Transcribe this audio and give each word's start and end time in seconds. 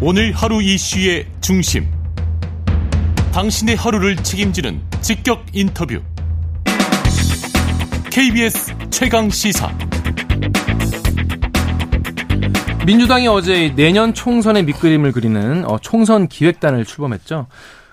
오늘 0.00 0.30
하루 0.30 0.62
이슈의 0.62 1.26
중심. 1.40 1.84
당신의 3.32 3.74
하루를 3.74 4.14
책임지는 4.14 4.80
직격 5.00 5.44
인터뷰. 5.52 6.00
KBS 8.08 8.76
최강 8.90 9.28
시사. 9.28 9.76
민주당이 12.86 13.26
어제 13.26 13.74
내년 13.74 14.14
총선의 14.14 14.62
밑그림을 14.66 15.10
그리는 15.10 15.64
어, 15.64 15.78
총선 15.80 16.28
기획단을 16.28 16.84
출범했죠. 16.84 17.48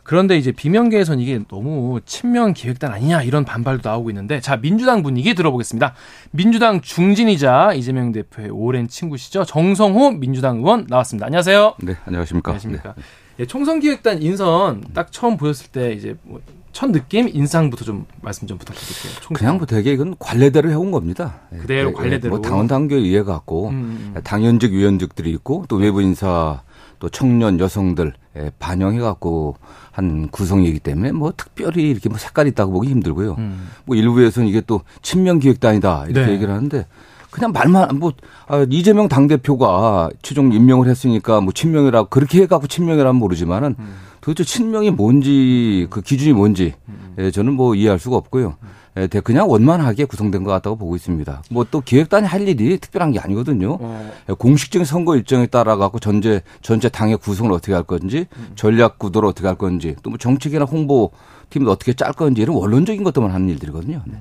그런데 0.06 0.38
이제 0.38 0.54
비명계에선 0.54 1.20
이게 1.20 1.42
너무 1.50 2.00
친명 2.06 2.54
기획단 2.54 2.94
아니냐 2.94 3.24
이런 3.24 3.44
반발도 3.44 3.90
나오고 3.90 4.10
있는데 4.12 4.40
자 4.40 4.56
민주당 4.56 5.04
분위기 5.04 5.34
들어보겠습니다. 5.34 5.94
민주당 6.32 6.80
중진이자 6.80 7.74
이재명 7.74 8.14
대표의 8.14 8.50
오랜 8.52 8.88
친구시죠. 8.88 9.44
정성호 9.44 10.12
민주당 10.12 10.58
의원 10.58 10.86
나왔습니다. 10.88 11.26
안녕하세요. 11.26 11.76
네, 11.82 11.98
안녕하십니까. 12.06 12.52
안녕하십니까. 12.52 12.94
네. 12.96 13.04
예, 13.40 13.46
총선 13.46 13.82
기획단 13.82 14.22
인선 14.22 14.86
딱 14.94 15.12
처음 15.12 15.36
보였을 15.36 15.68
때 15.72 15.92
이제 15.92 16.16
뭐 16.24 16.40
첫 16.76 16.92
느낌 16.92 17.30
인상부터 17.30 17.86
좀 17.86 18.06
말씀 18.22 18.48
좀 18.48 18.58
부탁드릴게요. 18.58 19.14
총선. 19.22 19.34
그냥 19.34 19.58
뭐 19.58 19.66
되게 19.66 19.94
이건 19.94 20.14
관례대로 20.20 20.70
해온 20.70 20.92
겁니다. 20.92 21.40
예, 21.54 21.58
그대로 21.60 21.90
예, 21.90 21.94
관례대로. 21.94 22.30
뭐 22.36 22.42
당원 22.42 22.68
당규 22.68 22.96
이해 22.96 23.24
갖고 23.24 23.70
음, 23.70 24.14
음. 24.14 24.22
당연직 24.26 24.74
위원직들이 24.74 25.32
있고 25.32 25.64
또 25.70 25.78
외부 25.78 26.02
인사 26.02 26.64
또 27.06 27.10
청년 27.10 27.60
여성들 27.60 28.14
반영해 28.58 29.00
갖고 29.00 29.58
한 29.92 30.28
구성이기 30.30 30.80
때문에 30.80 31.12
뭐 31.12 31.32
특별히 31.38 31.92
이렇게 31.92 32.10
뭐 32.10 32.18
색깔이 32.18 32.50
있다고 32.50 32.72
보기 32.72 32.90
힘들고요. 32.90 33.36
음. 33.38 33.70
뭐 33.86 33.96
일부에서는 33.96 34.50
이게 34.50 34.60
또 34.62 34.82
친명 35.04 35.38
기획단이다 35.38 36.06
이렇게 36.08 36.26
네. 36.26 36.34
얘기를 36.34 36.52
하는데 36.52 36.88
그냥 37.36 37.52
말만 37.52 38.00
뭐 38.00 38.14
아, 38.48 38.66
이재명 38.70 39.10
당 39.10 39.28
대표가 39.28 40.10
최종 40.22 40.54
임명을 40.54 40.88
했으니까 40.88 41.42
뭐 41.42 41.52
친명이라고 41.52 42.08
그렇게 42.10 42.42
해갖고 42.44 42.68
친명이라면 42.68 43.18
모르지만은 43.18 43.76
음. 43.78 43.96
도대체 44.22 44.46
친명이 44.46 44.92
뭔지 44.92 45.86
그 45.90 46.02
기준이 46.02 46.32
뭔지 46.32 46.74
음. 46.88 47.14
예, 47.20 47.32
저는 47.32 47.54
뭐 47.54 47.76
이해할 47.76 48.00
수가 48.00 48.16
없고요. 48.16 48.56
예, 48.98 49.08
그냥 49.08 49.50
원만하게 49.50 50.06
구성된 50.06 50.46
것 50.46 50.52
같다고 50.52 50.78
보고 50.78 50.96
있습니다. 50.96 51.44
뭐 51.52 51.66
또 51.70 51.82
기획단이 51.82 52.26
할 52.26 52.48
일이 52.48 52.78
특별한 52.78 53.12
게 53.12 53.20
아니거든요. 53.20 53.78
어. 53.82 54.12
예, 54.30 54.34
공식적인 54.34 54.86
선거 54.86 55.18
일정에 55.18 55.48
따라 55.48 55.76
갖고 55.76 56.00
전체 56.00 56.42
전체 56.62 56.88
당의 56.88 57.18
구성을 57.18 57.52
어떻게 57.52 57.74
할 57.74 57.84
건지, 57.84 58.28
음. 58.38 58.48
전략 58.56 58.98
구도를 58.98 59.28
어떻게 59.28 59.46
할 59.48 59.58
건지, 59.58 59.96
또 60.02 60.10
뭐 60.12 60.18
정책이나 60.18 60.64
홍보 60.64 61.12
팀을 61.50 61.68
어떻게 61.68 61.92
짤 61.94 62.14
건지 62.14 62.42
이런 62.42 62.56
원론적인 62.56 63.04
것들만 63.04 63.32
하는 63.32 63.50
일들이거든요. 63.50 64.02
네. 64.06 64.16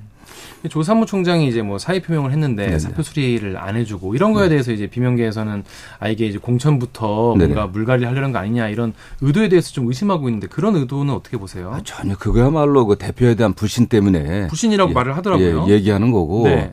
조 0.68 0.82
사무총장이 0.82 1.48
이제 1.48 1.62
뭐 1.62 1.78
사의 1.78 2.00
표명을 2.02 2.32
했는데 2.32 2.66
네네. 2.66 2.78
사표 2.78 3.02
수리를 3.02 3.56
안 3.58 3.76
해주고 3.76 4.14
이런 4.14 4.32
거에 4.32 4.44
네. 4.44 4.50
대해서 4.50 4.72
이제 4.72 4.86
비명계에서는 4.86 5.64
아 6.00 6.08
이게 6.08 6.26
이제 6.26 6.38
공천부터 6.38 7.34
네네. 7.38 7.54
뭔가 7.54 7.70
물갈이 7.70 8.04
하려는 8.04 8.32
거 8.32 8.38
아니냐 8.38 8.68
이런 8.68 8.92
의도에 9.20 9.48
대해서 9.48 9.72
좀 9.72 9.86
의심하고 9.88 10.28
있는데 10.28 10.46
그런 10.46 10.76
의도는 10.76 11.12
어떻게 11.12 11.36
보세요? 11.36 11.72
아, 11.72 11.80
전혀 11.84 12.16
그거야말로 12.16 12.86
그 12.86 12.96
대표에 12.96 13.34
대한 13.34 13.52
불신 13.52 13.86
때문에 13.86 14.48
불신이라고 14.48 14.90
예, 14.90 14.94
말을 14.94 15.16
하더라고요. 15.16 15.66
예, 15.68 15.72
얘기하는 15.72 16.10
거고. 16.10 16.44
네. 16.44 16.72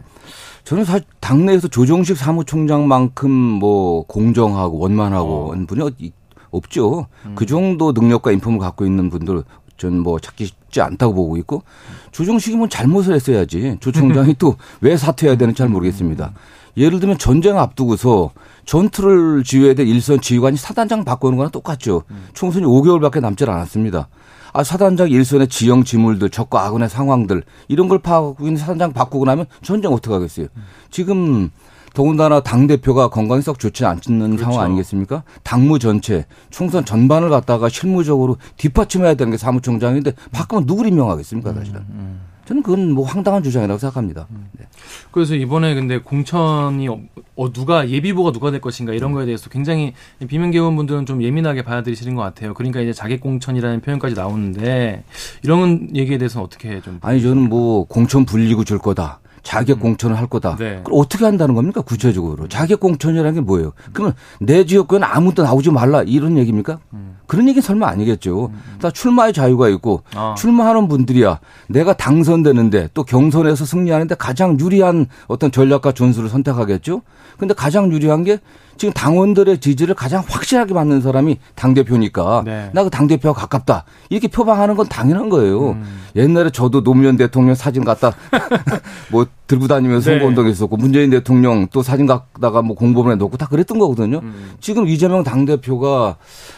저는 0.64 0.86
사실 0.86 1.05
당내에서 1.19 1.67
조정식 1.67 2.16
사무총장만큼 2.17 3.31
뭐 3.31 4.03
공정하고 4.03 4.77
원만하고 4.77 5.53
어. 5.53 5.66
분이 5.67 6.11
없죠. 6.52 7.08
음. 7.25 7.36
그 7.36 7.45
정도 7.45 7.94
능력과 7.94 8.31
인품을 8.31 8.59
갖고 8.59 8.86
있는 8.86 9.09
분들 9.09 9.44
전뭐 9.81 10.19
찾기 10.19 10.45
쉽지 10.45 10.81
않다고 10.81 11.13
보고 11.13 11.37
있고 11.37 11.63
조정식이면 12.11 12.69
잘못을 12.69 13.15
했어야지 13.15 13.77
조 13.79 13.91
총장이 13.91 14.35
또 14.35 14.55
왜 14.81 14.95
사퇴해야 14.97 15.35
되는지 15.37 15.57
잘 15.57 15.69
모르겠습니다. 15.69 16.33
예를 16.77 16.99
들면 16.99 17.17
전쟁 17.17 17.57
앞두고서 17.57 18.31
전투를 18.65 19.43
지휘해야 19.43 19.73
될 19.73 19.87
일선 19.87 20.21
지휘관이 20.21 20.55
사단장 20.57 21.03
바꾸는 21.03 21.37
거랑 21.37 21.52
똑같죠. 21.52 22.03
총선이 22.33 22.65
5개월밖에 22.65 23.19
남지 23.19 23.43
않았습니다. 23.43 24.07
아, 24.53 24.63
사단장 24.63 25.09
일선의 25.09 25.47
지형 25.47 25.83
지물들, 25.83 26.29
적과 26.29 26.65
아군의 26.65 26.89
상황들, 26.89 27.43
이런 27.67 27.87
걸 27.87 27.99
파악하고 27.99 28.45
있는 28.45 28.58
사단장 28.58 28.93
바꾸고 28.93 29.25
나면 29.25 29.45
전쟁 29.61 29.91
어떻게 29.91 30.14
하겠어요? 30.14 30.47
지금 30.89 31.49
더군다나 31.93 32.41
당 32.41 32.67
대표가 32.67 33.09
건강이 33.09 33.41
썩 33.41 33.59
좋지 33.59 33.85
않는 33.85 34.02
그렇죠. 34.35 34.43
상황 34.43 34.65
아니겠습니까? 34.65 35.23
당무 35.43 35.79
전체 35.79 36.25
총선 36.49 36.85
전반을 36.85 37.29
갖다가 37.29 37.69
실무적으로 37.69 38.37
뒷받침해야 38.57 39.15
되는 39.15 39.31
게 39.31 39.37
사무총장인데 39.37 40.13
바꾸면 40.31 40.65
누구를 40.65 40.91
임명하겠습니까, 40.91 41.53
사실은? 41.53 41.81
음, 41.81 41.87
음. 41.91 42.21
저는 42.45 42.63
그건 42.63 42.91
뭐 42.91 43.05
황당한 43.05 43.43
주장이라고 43.43 43.77
생각합니다. 43.79 44.27
음. 44.31 44.49
네. 44.59 44.65
그래서 45.11 45.35
이번에 45.35 45.73
근데 45.73 45.99
공천이 45.99 46.89
어, 46.89 47.53
누가 47.53 47.87
예비보가 47.87 48.33
누가 48.33 48.52
될 48.52 48.59
것인가 48.59 48.93
이런 48.93 49.13
거에 49.13 49.25
대해서 49.25 49.49
굉장히 49.49 49.93
비명계원분들은 50.27 51.05
좀 51.05 51.23
예민하게 51.23 51.61
받아들이시는 51.61 52.15
것 52.15 52.23
같아요. 52.23 52.53
그러니까 52.53 52.81
이제 52.81 52.91
자객 52.91 53.21
공천이라는 53.21 53.79
표현까지 53.81 54.15
나오는데 54.15 55.03
이런 55.43 55.95
얘기에 55.95 56.17
대해서는 56.17 56.45
어떻게 56.45 56.81
좀 56.81 56.99
아니 57.02 57.21
저는 57.21 57.47
뭐 57.47 57.85
공천 57.85 58.25
불리고 58.25 58.65
줄 58.65 58.79
거다. 58.79 59.20
자격 59.43 59.79
음. 59.79 59.81
공천을 59.81 60.17
할 60.17 60.27
거다. 60.27 60.55
네. 60.57 60.81
그럼 60.83 60.99
어떻게 60.99 61.25
한다는 61.25 61.55
겁니까? 61.55 61.81
구체적으로. 61.81 62.47
자격 62.47 62.79
공천이라는 62.79 63.33
게 63.33 63.41
뭐예요? 63.41 63.73
그러면 63.93 64.13
내 64.39 64.65
지역구에는 64.65 65.07
아무도 65.09 65.43
나오지 65.43 65.71
말라 65.71 66.03
이런 66.03 66.37
얘기입니까? 66.37 66.79
음. 66.93 67.17
그런 67.27 67.47
얘기 67.47 67.61
설마 67.61 67.87
아니겠죠. 67.87 68.47
음. 68.47 68.61
다 68.79 68.91
출마의 68.91 69.33
자유가 69.33 69.69
있고 69.69 70.03
아. 70.15 70.35
출마하는 70.37 70.87
분들이야 70.87 71.39
내가 71.69 71.93
당선되는데 71.93 72.89
또 72.93 73.03
경선에서 73.03 73.65
승리하는데 73.65 74.15
가장 74.15 74.59
유리한 74.59 75.07
어떤 75.27 75.52
전략과 75.52 75.93
전술을 75.93 76.29
선택하겠죠. 76.29 77.02
근데 77.37 77.53
가장 77.53 77.91
유리한 77.91 78.23
게 78.23 78.39
지금 78.81 78.93
당원들의 78.93 79.59
지지를 79.59 79.93
가장 79.93 80.23
확실하게 80.27 80.73
받는 80.73 81.02
사람이 81.02 81.37
당대표니까 81.53 82.42
네. 82.43 82.71
나그 82.73 82.89
당대표와 82.89 83.31
가깝다. 83.31 83.86
이렇게 84.09 84.27
표방하는 84.27 84.75
건 84.75 84.87
당연한 84.87 85.30
거예요. 85.30 85.73
음. 85.73 85.99
옛날에 86.15 86.49
저도 86.49 86.81
노무현 86.81 87.15
대통령 87.15 87.53
사진 87.53 87.83
갖다 87.83 88.11
뭐 89.11 89.27
들고 89.45 89.67
다니면서 89.67 90.09
네. 90.09 90.15
선거운동 90.15 90.47
했었고 90.47 90.77
문재인 90.77 91.11
대통령 91.11 91.67
또 91.71 91.83
사진 91.83 92.08
갖다가 92.08 92.64
뭐 92.64 92.75
공보문에 92.75 93.17
넣고 93.17 93.37
다 93.37 93.45
그랬던 93.45 93.77
거거든요. 93.77 94.17
음. 94.23 94.53
지금 94.59 94.87
이재명 94.87 95.23
당대표가 95.23 96.15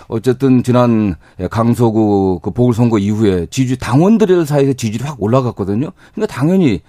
어쨌든 0.08 0.64
지난 0.64 1.16
강서구 1.50 2.40
그 2.42 2.52
보궐선거 2.52 3.00
이후에 3.00 3.48
지지 3.50 3.78
당원들 3.78 4.46
사이에서 4.46 4.72
지지율이 4.72 5.04
확 5.04 5.22
올라갔거든요. 5.22 5.92
그러니까 6.16 6.34
당연히 6.34 6.84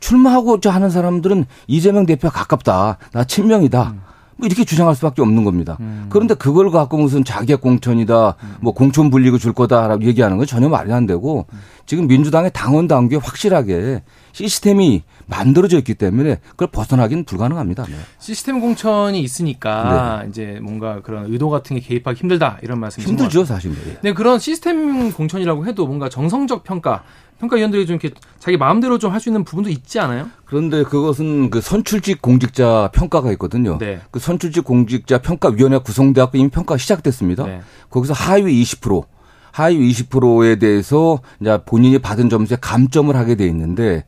출마하고자 0.00 0.70
하는 0.70 0.88
사람들은 0.88 1.44
이재명 1.66 2.06
대표가 2.06 2.32
가깝다. 2.32 2.96
나 3.12 3.24
친명이다. 3.24 3.92
음. 3.94 4.08
뭐 4.38 4.46
이렇게 4.46 4.64
주장할 4.64 4.94
수밖에 4.94 5.20
없는 5.20 5.44
겁니다. 5.44 5.76
음. 5.80 6.06
그런데 6.10 6.34
그걸 6.34 6.70
갖고 6.70 6.96
무슨 6.96 7.24
자객 7.24 7.60
공천이다, 7.60 8.36
음. 8.40 8.54
뭐 8.60 8.72
공천 8.72 9.10
불리고 9.10 9.36
줄 9.36 9.52
거다라고 9.52 10.04
얘기하는 10.04 10.36
건 10.38 10.46
전혀 10.46 10.68
말이 10.68 10.92
안 10.92 11.06
되고 11.06 11.46
지금 11.86 12.06
민주당의 12.06 12.52
당원 12.54 12.86
당규에 12.86 13.18
확실하게 13.20 14.02
시스템이 14.32 15.02
만들어져 15.26 15.78
있기 15.78 15.94
때문에 15.94 16.38
그걸 16.50 16.68
벗어나기는 16.68 17.24
불가능합니다. 17.24 17.84
네. 17.86 17.94
시스템 18.18 18.60
공천이 18.60 19.20
있으니까 19.20 20.20
네. 20.22 20.28
이제 20.28 20.60
뭔가 20.62 21.02
그런 21.02 21.26
의도 21.32 21.50
같은 21.50 21.76
게 21.76 21.82
개입하기 21.82 22.20
힘들다 22.20 22.58
이런 22.62 22.78
말씀이신 22.78 23.10
힘들죠 23.10 23.44
사실. 23.44 23.72
네. 23.72 23.98
네 24.02 24.12
그런 24.12 24.38
시스템 24.38 25.12
공천이라고 25.12 25.66
해도 25.66 25.86
뭔가 25.86 26.08
정성적 26.08 26.62
평가 26.62 27.02
평가위원들이 27.38 27.86
좀 27.86 27.98
이렇게 28.00 28.14
자기 28.38 28.56
마음대로 28.56 28.98
좀 28.98 29.12
할 29.12 29.20
수 29.20 29.28
있는 29.28 29.44
부분도 29.44 29.70
있지 29.70 29.98
않아요? 30.00 30.28
그런데 30.44 30.82
그것은 30.82 31.50
그 31.50 31.60
선출직 31.60 32.20
공직자 32.22 32.90
평가가 32.92 33.30
있거든요. 33.32 33.78
네. 33.78 34.00
그 34.10 34.18
선출직 34.20 34.64
공직자 34.64 35.18
평가위원회 35.18 35.78
구성돼갖고 35.78 36.38
이미 36.38 36.48
평가가 36.48 36.78
시작됐습니다. 36.78 37.44
네. 37.46 37.60
거기서 37.90 38.12
하위 38.14 38.62
20%, 38.62 39.04
하위 39.52 39.78
20%에 39.92 40.56
대해서 40.56 41.20
이제 41.40 41.58
본인이 41.64 41.98
받은 41.98 42.28
점수에 42.28 42.58
감점을 42.60 43.14
하게 43.16 43.34
돼 43.34 43.46
있는데 43.46 44.04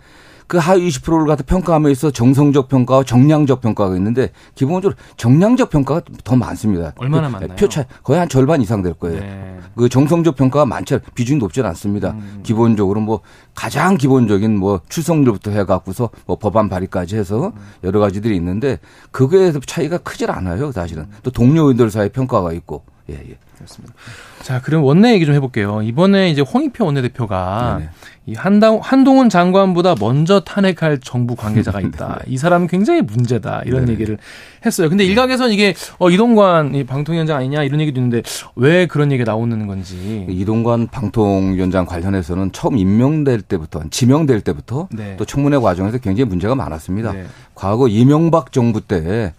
그 0.50 0.58
하위 0.58 0.88
20%를 0.88 1.28
갖다 1.28 1.44
평가함에 1.44 1.92
있어 1.92 2.10
정성적 2.10 2.68
평가와 2.68 3.04
정량적 3.04 3.60
평가가 3.60 3.94
있는데 3.94 4.32
기본적으로 4.56 4.98
정량적 5.16 5.70
평가가 5.70 6.00
더 6.24 6.34
많습니다. 6.34 6.92
얼마나 6.96 7.28
그 7.28 7.32
많나요? 7.34 7.56
표차 7.56 7.84
거의 8.02 8.18
한 8.18 8.28
절반 8.28 8.60
이상 8.60 8.82
될 8.82 8.94
거예요. 8.94 9.20
네. 9.20 9.58
그 9.76 9.88
정성적 9.88 10.34
평가가 10.34 10.66
많지 10.66 10.98
비중이 11.14 11.38
높지는 11.38 11.68
않습니다. 11.68 12.10
음. 12.10 12.40
기본적으로 12.42 13.00
뭐 13.00 13.20
가장 13.54 13.96
기본적인 13.96 14.56
뭐 14.56 14.80
출석률부터 14.88 15.52
해갖고서 15.52 16.10
뭐 16.26 16.36
법안 16.36 16.68
발의까지 16.68 17.16
해서 17.16 17.52
음. 17.54 17.60
여러 17.84 18.00
가지들이 18.00 18.34
있는데 18.34 18.80
그거에 19.12 19.52
차이가 19.66 19.98
크질 19.98 20.32
않아요, 20.32 20.72
사실은. 20.72 21.06
또 21.22 21.30
동료 21.30 21.60
의원들 21.62 21.92
사이 21.92 22.08
평가가 22.08 22.52
있고. 22.54 22.82
예, 23.10 23.14
예. 23.30 23.36
그렇습니다. 23.56 23.94
자, 24.42 24.60
그럼 24.62 24.84
원내 24.84 25.12
얘기 25.12 25.26
좀 25.26 25.34
해볼게요. 25.34 25.82
이번에 25.82 26.30
이제 26.30 26.40
홍익표 26.40 26.84
원내대표가 26.84 27.76
네네. 27.78 27.90
이 28.26 28.34
한당, 28.34 28.78
한동훈 28.82 29.28
장관보다 29.28 29.96
먼저 30.00 30.40
탄핵할 30.40 31.00
정부 31.02 31.36
관계자가 31.36 31.80
있다. 31.82 32.20
네. 32.24 32.32
이 32.32 32.38
사람은 32.38 32.68
굉장히 32.68 33.02
문제다. 33.02 33.62
이런 33.66 33.80
네네. 33.80 33.92
얘기를 33.92 34.18
했어요. 34.64 34.88
근데 34.88 35.04
일각에서는 35.04 35.52
이게 35.52 35.74
어, 35.98 36.08
이동관 36.10 36.74
이 36.74 36.84
방통위원장 36.84 37.36
아니냐 37.36 37.62
이런 37.64 37.80
얘기도 37.80 38.00
있는데 38.00 38.22
왜 38.56 38.86
그런 38.86 39.12
얘기가 39.12 39.30
나오는 39.30 39.66
건지. 39.66 40.26
이동관 40.30 40.86
방통위원장 40.86 41.84
관련해서는 41.84 42.52
처음 42.52 42.78
임명될 42.78 43.42
때부터 43.42 43.82
지명될 43.90 44.40
때부터 44.40 44.88
네. 44.90 45.16
또 45.18 45.24
청문회 45.24 45.58
과정에서 45.58 45.98
굉장히 45.98 46.28
문제가 46.28 46.54
많았습니다. 46.54 47.12
네. 47.12 47.24
과거 47.54 47.88
이명박 47.88 48.52
정부 48.52 48.80
때 48.80 49.34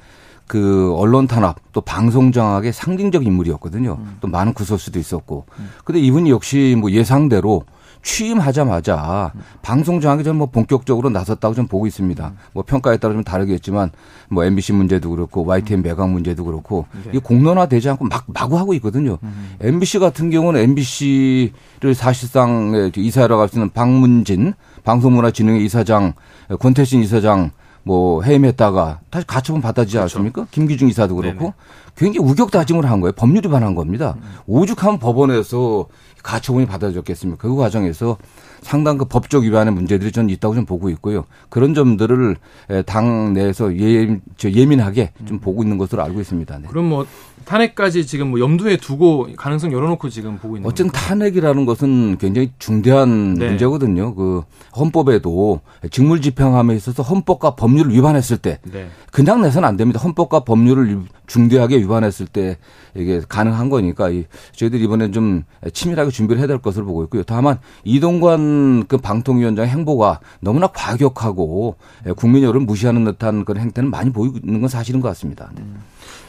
그 0.52 0.94
언론 0.98 1.28
탄압 1.28 1.56
또 1.72 1.80
방송 1.80 2.34
장악의 2.34 2.74
상징적 2.74 3.26
인물이었거든요. 3.26 3.98
음. 3.98 4.18
또 4.20 4.28
많은 4.28 4.54
구설수도 4.54 5.00
있었고. 5.00 5.46
음. 5.58 5.70
근데 5.86 6.02
이분이 6.02 6.30
역시 6.30 6.76
뭐 6.78 6.92
예상대로 6.92 7.64
취임하자마자 8.04 9.32
음. 9.34 9.42
방송 9.62 10.02
장악에 10.02 10.24
저는 10.24 10.38
뭐 10.38 10.48
본격적으로 10.48 11.10
나섰다고 11.10 11.56
좀 11.56 11.68
보고 11.68 11.88
있습니다. 11.88 12.28
음. 12.28 12.38
뭐 12.52 12.64
평가에 12.64 12.98
따라 12.98 13.14
좀 13.14 13.24
다르겠지만 13.24 13.92
뭐 14.28 14.44
MBC 14.44 14.74
문제도 14.74 15.10
그렇고 15.10 15.46
YTN 15.46 15.84
매각 15.84 16.10
문제도 16.10 16.44
그렇고 16.44 16.86
네. 16.92 17.12
이게 17.12 17.20
공론화되지 17.20 17.88
않고 17.92 18.04
막 18.08 18.26
마구 18.28 18.58
하고 18.58 18.74
있거든요. 18.74 19.20
음. 19.24 19.56
MBC 19.62 20.00
같은 20.00 20.32
경우는 20.32 20.60
MBC를 20.60 21.96
사실상 21.96 22.92
이사하러 22.94 23.38
갈수 23.38 23.56
있는 23.56 23.70
박문진 23.70 24.56
방송문화진흥회 24.84 25.60
이사장 25.60 26.12
권태신 26.60 27.04
이사장 27.04 27.52
뭐 27.84 28.22
해임했다가 28.22 29.00
다시 29.10 29.26
가처분 29.28 29.62
받아지지 29.62 29.98
그렇죠. 29.98 30.20
않습니까? 30.20 30.48
김기중 30.52 30.90
이사도 30.90 31.16
그렇고 31.16 31.40
네네. 31.40 31.54
굉장히 31.96 32.28
우격다짐을 32.28 32.86
한 32.90 33.02
거예요. 33.02 33.12
법률 33.14 33.44
위반한 33.46 33.76
겁니다. 33.76 34.16
음. 34.18 34.24
오죽하면 34.48 35.00
법원에서 35.00 35.88
가처분이 36.24 36.68
받아졌겠습니까? 36.68 37.48
그 37.48 37.56
과정에서 37.56 38.18
상당 38.62 38.98
그 39.00 39.06
법적 39.06 39.44
위반의 39.44 39.74
문제들이 39.74 40.12
저는 40.12 40.30
있다고 40.30 40.54
좀 40.54 40.66
보고 40.66 40.90
있고요. 40.92 41.26
그런 41.50 41.74
점들을 41.74 42.38
당 42.86 43.34
내에서 43.34 43.76
예, 43.76 44.20
예민하게 44.44 45.14
좀 45.26 45.40
보고 45.40 45.64
있는 45.64 45.80
것으로 45.80 46.04
알고 46.04 46.22
있습니다. 46.22 46.60
네. 46.60 46.68
그럼 46.70 46.86
뭐 46.90 47.08
탄핵까지 47.44 48.06
지금 48.06 48.30
뭐 48.30 48.40
염두에 48.40 48.78
두고 48.78 49.30
가능성 49.36 49.74
열어놓고 49.74 50.10
지금 50.10 50.38
보고 50.38 50.58
있는 50.58 50.68
어쨌든 50.70 50.92
건가요? 50.92 51.08
탄핵이라는 51.08 51.66
것은 51.66 52.18
굉장히 52.20 52.52
중대한 52.60 53.34
네. 53.34 53.48
문제거든요. 53.50 54.14
그 54.14 54.44
헌법에도 54.78 55.62
직물 55.90 56.22
집행함에 56.22 56.76
있어서 56.76 57.02
헌법과 57.02 57.56
법 57.56 57.71
률을 57.74 57.94
위반했을 57.94 58.38
때 58.38 58.60
네. 58.64 58.88
그냥 59.12 59.42
내서는 59.42 59.68
안 59.68 59.78
됩니다. 59.78 60.00
헌법과 60.00 60.42
법률을 60.42 61.02
중대하게 61.28 61.78
위반했을 61.78 62.26
때 62.28 62.58
이게 62.96 63.22
가능한 63.28 63.70
거니까 63.70 64.10
저희들이 64.56 64.84
이번에 64.84 65.12
좀 65.12 65.44
치밀하게 65.72 66.12
준비를 66.12 66.40
해야 66.40 66.48
될 66.48 66.58
것으로 66.58 66.86
보고 66.86 67.04
있고요. 67.06 67.24
다만 67.24 67.60
이동관 67.84 68.88
그 68.88 68.98
방통위원장 68.98 69.68
행보가 69.68 70.20
너무나 70.42 70.68
과격하고 70.68 71.76
국민 72.16 72.44
여론을 72.44 72.66
무시하는 72.66 73.06
듯한 73.06 73.46
그런 73.46 73.62
행태는 73.62 73.90
많이 73.90 74.12
보이는 74.12 74.60
건 74.60 74.68
사실인 74.68 75.02
것 75.02 75.08
같습니다. 75.10 75.52
네. 75.56 75.62
음. 75.62 75.82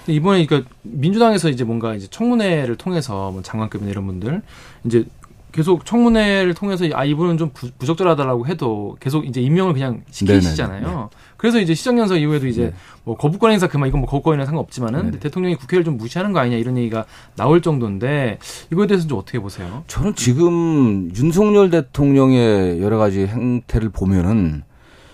이번에 0.06 0.44
그러니까 0.46 0.68
민주당에서 0.82 1.48
이제 1.48 1.64
뭔가 1.64 1.94
이제 1.94 2.06
청문회를 2.10 2.76
통해서 2.76 3.30
뭐 3.30 3.42
장관급이나 3.42 3.90
이런 3.90 4.06
분들 4.06 4.42
이제 4.84 5.04
계속 5.52 5.84
청문회를 5.84 6.54
통해서 6.54 6.86
아 6.94 7.04
이분은 7.04 7.36
좀 7.36 7.50
부, 7.52 7.70
적절하다라고 7.84 8.46
해도 8.46 8.96
계속 8.98 9.26
이제 9.26 9.40
임명을 9.40 9.74
그냥 9.74 10.02
시키시잖아요. 10.10 11.10
네 11.12 11.16
그래서 11.36 11.60
이제 11.60 11.74
시정 11.74 11.98
연설 11.98 12.18
이후에도 12.18 12.46
이제 12.46 12.66
네. 12.66 12.74
뭐 13.04 13.16
거부권 13.16 13.52
행사 13.52 13.68
그만 13.68 13.88
이건 13.88 14.00
뭐 14.00 14.08
거부권이랑 14.08 14.46
상관없지만은 14.46 15.10
네 15.12 15.18
대통령이 15.18 15.56
국회를 15.56 15.84
좀 15.84 15.98
무시하는 15.98 16.32
거 16.32 16.40
아니냐 16.40 16.56
이런 16.56 16.78
얘기가 16.78 17.04
나올 17.36 17.60
정도인데 17.60 18.38
이거에 18.72 18.86
대해서는 18.86 19.08
좀 19.08 19.18
어떻게 19.18 19.38
보세요? 19.38 19.84
저는 19.88 20.14
지금 20.14 21.10
윤석열 21.14 21.68
대통령의 21.70 22.80
여러 22.80 22.96
가지 22.96 23.26
행태를 23.26 23.90
보면은 23.90 24.62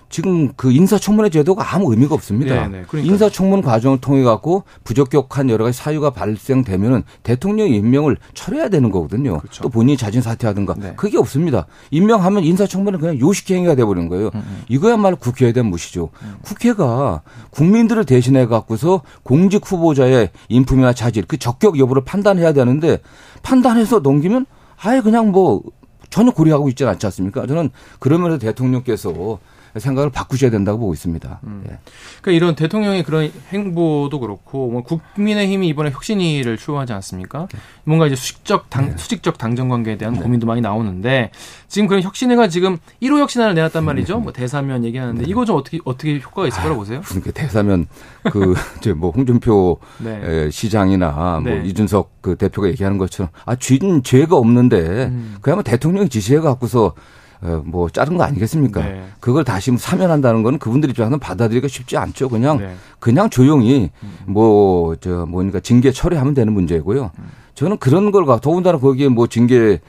지금 0.09 0.53
그 0.57 0.73
인사청문회 0.73 1.29
제도가 1.31 1.75
아무 1.75 1.91
의미가 1.93 2.15
없습니다. 2.15 2.69
네네, 2.69 2.85
네. 2.91 3.03
인사청문 3.03 3.61
과정을 3.61 4.01
통해 4.01 4.23
갖고 4.23 4.65
부적격한 4.85 5.51
여러 5.51 5.65
가지 5.65 5.77
사유가 5.77 6.11
발생되면은 6.11 7.03
대통령 7.23 7.69
임명을 7.69 8.17
철회해야 8.35 8.69
되는 8.71 8.91
거거든요. 8.91 9.39
그렇죠. 9.39 9.63
또 9.63 9.69
본인이 9.69 9.97
자진 9.97 10.23
사퇴하든가 10.23 10.75
네. 10.79 10.95
그게 10.97 11.19
없습니다. 11.19 11.67
임명하면 11.91 12.45
인사청문은 12.45 13.01
그냥 13.01 13.21
요식 13.21 13.51
행위가 13.51 13.75
돼 13.75 13.85
버리는 13.85 14.09
거예요. 14.09 14.31
음, 14.35 14.43
음. 14.45 14.63
이거야말로 14.69 15.17
국회에 15.17 15.53
대한 15.53 15.69
무시죠. 15.69 16.09
음. 16.23 16.37
국회가 16.43 17.23
국민들을 17.51 18.05
대신해 18.05 18.47
갖고서 18.47 19.03
공직 19.23 19.71
후보자의 19.71 20.31
인품이나 20.49 20.95
자질 20.95 21.25
그 21.27 21.37
적격 21.37 21.79
여부를 21.79 22.05
판단해야 22.05 22.53
되는데 22.53 22.99
판단해서 23.43 24.01
넘기면 24.01 24.47
아예 24.81 25.01
그냥 25.01 25.33
뭐 25.33 25.63
전혀 26.11 26.31
고려하고 26.31 26.69
있지는 26.71 26.93
않지 26.93 27.05
않습니까? 27.07 27.47
저는 27.47 27.71
그러면서 27.99 28.39
대통령께서 28.39 29.39
생각을 29.79 30.11
바꾸셔야 30.11 30.51
된다고 30.51 30.79
보고 30.79 30.93
있습니다. 30.93 31.41
음. 31.45 31.65
예. 31.69 31.79
그러니까 32.21 32.33
이런 32.33 32.55
대통령의 32.55 33.03
그런 33.03 33.31
행보도 33.53 34.21
그렇고 34.21 34.71
뭐 34.71 34.83
국민의힘이 34.83 35.69
이번에 35.69 35.91
혁신위를 35.91 36.57
출범하지 36.57 36.93
않습니까? 36.95 37.49
네. 37.53 37.59
뭔가 37.85 38.07
이제 38.07 38.17
수직적 38.17 38.71
당, 38.71 38.91
네. 38.91 38.97
수직적 38.97 39.39
당정 39.39 39.69
관계에 39.69 39.97
대한 39.97 40.15
네. 40.15 40.21
고민도 40.21 40.47
많이 40.47 40.61
나오는데 40.61 41.31
지금 41.69 41.89
그런 41.89 42.03
혁신위가 42.03 42.49
지금 42.49 42.79
1호 43.03 43.19
혁신안을 43.19 43.55
내놨단 43.55 43.85
말이죠. 43.85 44.17
네. 44.17 44.23
뭐 44.23 44.33
대사면 44.33 44.85
얘기하는데 44.85 45.23
네. 45.23 45.29
이거 45.29 45.45
좀 45.45 45.57
어떻게 45.57 45.79
어떻게 45.85 46.19
효과가 46.19 46.49
있을 46.49 46.63
거라고 46.63 46.81
보세요? 46.81 47.01
무슨 47.01 47.21
그 47.21 47.33
대사면 47.33 47.87
그저뭐 48.31 49.11
홍준표 49.11 49.79
네. 49.99 50.51
시장이나 50.51 51.41
뭐 51.43 51.53
이준석 51.53 52.23
그 52.23 52.37
대표가 52.37 52.69
얘기하는 52.69 52.99
것처럼 52.99 53.31
아 53.45 53.57
죄는 53.57 54.03
죄가 54.03 54.37
없는데 54.37 55.07
음. 55.07 55.37
그야말로 55.41 55.63
대통령이 55.63 56.09
지시해 56.09 56.41
갖고서 56.41 56.87
어, 56.89 56.95
뭐 57.41 57.89
자른 57.89 58.17
거 58.17 58.25
아니겠습니까? 58.25 58.83
네. 58.83 59.05
그걸 59.21 59.45
다시 59.45 59.77
사면한다는 59.77 60.43
건 60.43 60.59
그분들 60.59 60.91
입장에서는 60.91 61.19
받아들이기가 61.19 61.69
쉽지 61.69 61.97
않죠. 61.97 62.29
그냥 62.29 62.59
네. 62.59 62.75
그냥 62.99 63.31
조용히 63.31 63.91
음. 64.03 64.19
뭐저 64.27 65.27
뭐니까 65.27 65.61
징계 65.61 65.93
처리하면 65.93 66.35
되는 66.35 66.53
문제고요. 66.53 67.11
음. 67.19 67.25
저는 67.55 67.79
그런 67.79 68.11
걸 68.11 68.25
가. 68.25 68.41
더군다나 68.41 68.79
거기에 68.79 69.09
뭐 69.09 69.27
징계 69.27 69.81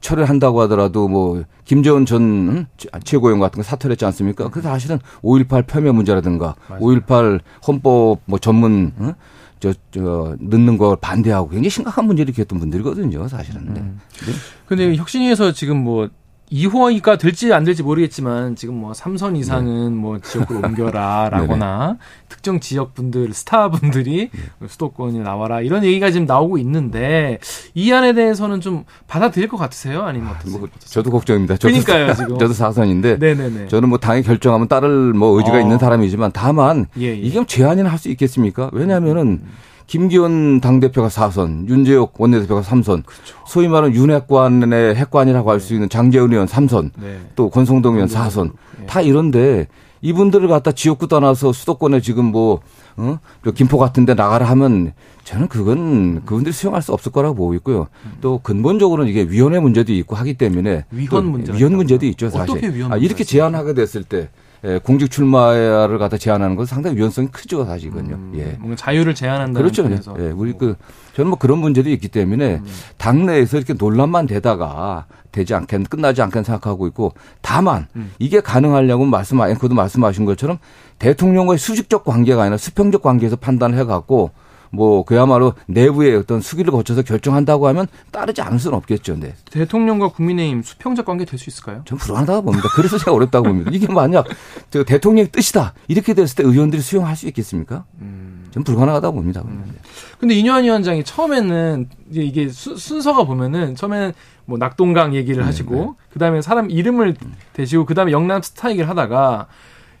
처리한다고 0.00 0.60
하더라도 0.62 1.08
뭐 1.08 1.44
김재원 1.64 2.06
전 2.06 2.66
최고위원 3.04 3.40
같은 3.40 3.58
거 3.58 3.62
사퇴했지 3.62 4.04
않습니까? 4.06 4.48
그 4.48 4.60
사실은 4.60 4.98
5.18 5.22 5.66
표명 5.66 5.94
문제라든가 5.96 6.56
5.18 6.68 7.40
헌법 7.66 8.20
뭐 8.24 8.38
전문 8.38 8.92
어? 8.98 9.14
저, 9.60 9.74
저, 9.90 10.36
넣는 10.40 10.78
걸 10.78 10.96
반대하고 10.96 11.50
굉장히 11.50 11.68
심각한 11.68 12.06
문제를 12.06 12.30
일으켰던 12.30 12.58
분들이거든요, 12.58 13.28
사실은. 13.28 13.60
음. 13.68 14.00
네. 14.24 14.32
근데 14.66 14.96
혁신위에서 14.96 15.52
지금 15.52 15.76
뭐 15.76 16.08
2호가 16.52 17.18
될지 17.18 17.52
안 17.52 17.64
될지 17.64 17.82
모르겠지만 17.82 18.56
지금 18.56 18.74
뭐 18.74 18.92
3선 18.92 19.36
이상은 19.36 19.94
네. 19.94 20.00
뭐 20.00 20.18
지역으로 20.18 20.60
옮겨라라거나 20.60 21.96
특정 22.28 22.58
지역 22.58 22.94
분들 22.94 23.32
스타 23.32 23.70
분들이 23.70 24.30
네. 24.32 24.68
수도권이 24.68 25.20
나와라 25.20 25.60
이런 25.60 25.84
얘기가 25.84 26.10
지금 26.10 26.26
나오고 26.26 26.58
있는데 26.58 27.38
이 27.74 27.92
안에 27.92 28.14
대해서는 28.14 28.60
좀 28.60 28.84
받아들일 29.06 29.48
것 29.48 29.56
같으세요? 29.56 30.02
아니면 30.02 30.28
아, 30.28 30.32
어떠세요? 30.32 30.58
뭐 30.58 30.68
저도 30.80 31.10
걱정입니다. 31.10 31.56
저도 31.56 31.68
그러니까요, 31.72 32.14
지금. 32.14 32.38
저도 32.38 32.52
4선인데 32.52 33.18
네네네. 33.18 33.68
저는 33.68 33.88
뭐 33.88 33.98
당이 33.98 34.22
결정하면 34.22 34.66
따를 34.66 35.12
뭐 35.12 35.36
의지가 35.38 35.58
어. 35.58 35.60
있는 35.60 35.78
사람이지만 35.78 36.32
다만 36.32 36.86
예, 36.98 37.06
예. 37.06 37.14
이게 37.14 37.44
제한이나 37.46 37.90
할수 37.90 38.08
있겠습니까? 38.08 38.70
왜냐하면은 38.72 39.22
음. 39.22 39.48
김기현 39.90 40.60
당대표가 40.60 41.08
4선, 41.08 41.68
윤재욱 41.68 42.14
원내대표가 42.16 42.62
3선, 42.62 43.04
그렇죠. 43.04 43.36
소위 43.44 43.66
말하는 43.66 43.92
윤핵관의 43.92 44.94
핵관이라고 44.94 45.50
할수 45.50 45.70
네. 45.70 45.74
있는 45.74 45.88
장재훈 45.88 46.30
의원 46.30 46.46
3선, 46.46 46.92
네. 46.96 47.18
또 47.34 47.50
권성동 47.50 47.94
의원 47.94 48.08
4선, 48.08 48.52
네. 48.78 48.86
다 48.86 49.00
이런데 49.00 49.66
이분들을 50.00 50.46
갖다 50.46 50.70
지역구 50.70 51.08
떠나서 51.08 51.52
수도권에 51.52 52.00
지금 52.02 52.26
뭐, 52.26 52.60
어? 52.98 53.18
김포 53.56 53.78
같은 53.78 54.06
데 54.06 54.14
나가라 54.14 54.48
하면 54.50 54.92
저는 55.24 55.48
그건 55.48 56.24
그분들이 56.24 56.52
수용할 56.52 56.82
수 56.82 56.92
없을 56.92 57.10
거라고 57.10 57.34
보고 57.34 57.54
있고요. 57.54 57.88
음. 58.04 58.12
또 58.20 58.38
근본적으로는 58.44 59.10
이게 59.10 59.24
위원회 59.24 59.58
문제도 59.58 59.92
있고 59.92 60.14
하기 60.14 60.34
때문에 60.34 60.84
위헌 60.92 61.26
문제 61.26 61.52
위헌 61.52 61.74
문제도 61.74 62.06
있죠, 62.06 62.30
사실. 62.30 62.52
어떻게 62.52 62.68
위헌 62.68 62.92
아, 62.92 62.96
이렇게 62.96 63.24
제안하게 63.24 63.74
됐을 63.74 64.04
때 64.04 64.30
예, 64.64 64.78
공직 64.78 65.10
출마를 65.10 65.98
갖다 65.98 66.18
제한하는 66.18 66.54
것은 66.54 66.74
상당히 66.74 66.96
위헌성이 66.96 67.28
크죠, 67.28 67.64
사실은요. 67.64 68.14
음, 68.14 68.32
예. 68.36 68.56
뭔가 68.58 68.76
자유를 68.76 69.14
제한한다는 69.14 69.54
그렇죠. 69.54 69.82
그래서. 69.82 70.14
예, 70.18 70.30
우리 70.30 70.52
그 70.52 70.76
저는 71.14 71.30
뭐 71.30 71.38
그런 71.38 71.58
문제도 71.58 71.88
있기 71.88 72.08
때문에 72.08 72.56
음. 72.56 72.66
당내에서 72.98 73.56
이렇게 73.56 73.72
논란만 73.72 74.26
되다가 74.26 75.06
되지 75.32 75.54
않겠 75.54 75.88
끝나지 75.88 76.22
않겠 76.22 76.44
생각하고 76.44 76.86
있고 76.88 77.14
다만 77.40 77.86
음. 77.96 78.12
이게 78.18 78.40
가능하려고 78.40 79.04
말씀 79.06 79.40
앵커도 79.40 79.74
말씀하신 79.74 80.24
것처럼 80.24 80.58
대통령과의 80.98 81.58
수직적 81.58 82.04
관계가 82.04 82.42
아니라 82.42 82.56
수평적 82.56 83.02
관계에서 83.02 83.36
판단을 83.36 83.78
해갖고 83.78 84.30
뭐 84.70 85.04
그야말로 85.04 85.54
내부의 85.66 86.16
어떤 86.16 86.40
수기를 86.40 86.70
거쳐서 86.72 87.02
결정한다고 87.02 87.66
하면 87.68 87.86
따르지 88.12 88.40
않을 88.40 88.58
수는 88.58 88.76
없겠죠. 88.78 89.16
네. 89.18 89.34
대통령과 89.50 90.08
국민의힘 90.08 90.62
수평적 90.62 91.04
관계 91.04 91.24
될 91.24 91.38
수 91.40 91.50
있을까요? 91.50 91.82
전 91.86 91.98
불안하다고 91.98 92.42
봅니다. 92.42 92.68
그래서 92.74 92.98
제가 92.98 93.12
어렵다고 93.12 93.48
봅니다. 93.48 93.70
이게 93.72 93.86
만약 93.92 94.26
저 94.70 94.84
대통령의 94.84 95.32
뜻이다 95.32 95.74
이렇게 95.88 96.14
됐을 96.14 96.36
때 96.36 96.42
의원들이 96.42 96.82
수용할 96.82 97.16
수 97.16 97.26
있겠습니까? 97.28 97.84
음. 98.00 98.46
전 98.52 98.62
불가능하다고 98.62 99.14
봅니다. 99.14 99.42
음. 99.46 99.74
근데 100.18 100.34
이뇨한 100.34 100.64
위원장이 100.64 101.04
처음에는 101.04 101.88
이게 102.12 102.48
수, 102.48 102.76
순서가 102.76 103.24
보면은 103.24 103.74
처음에는 103.74 104.12
뭐 104.44 104.58
낙동강 104.58 105.14
얘기를 105.14 105.40
네, 105.40 105.46
하시고 105.46 105.74
네. 105.74 106.06
그다음에 106.12 106.42
사람 106.42 106.70
이름을 106.70 107.16
대시고 107.52 107.86
그다음에 107.86 108.12
영남 108.12 108.42
스타 108.42 108.70
얘기를 108.70 108.88
하다가 108.88 109.46